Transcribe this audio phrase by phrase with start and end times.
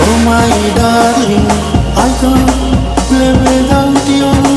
[0.00, 0.42] Oh, my
[0.76, 1.46] darling,
[1.96, 4.47] I can't live without you.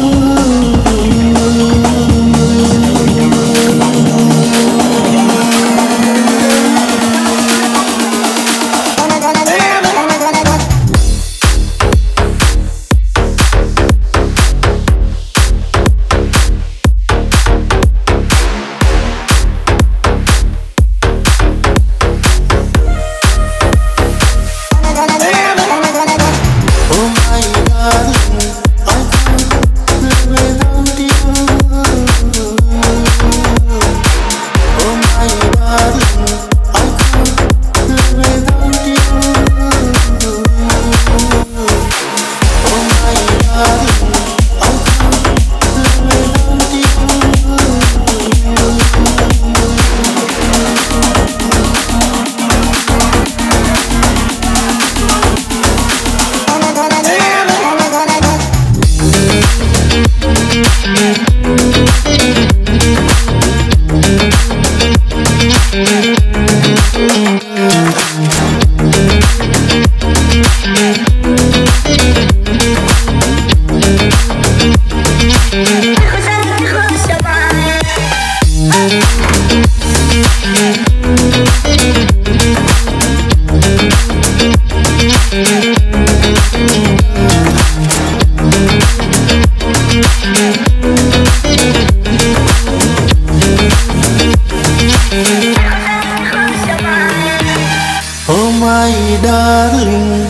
[98.33, 100.20] Oh my darling.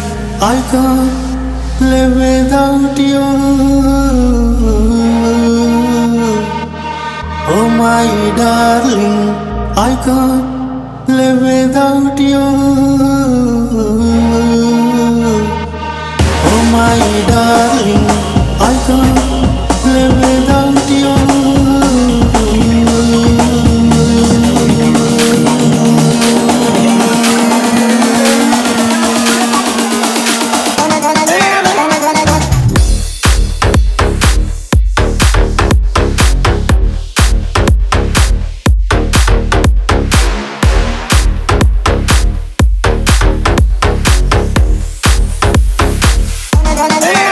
[0.43, 3.21] I can't live without you.
[7.53, 9.29] Oh my darling,
[9.77, 12.41] I can't live without you.
[16.49, 16.97] Oh my
[17.29, 18.05] darling,
[18.59, 20.80] I can't live without you.
[46.99, 47.30] Yeah.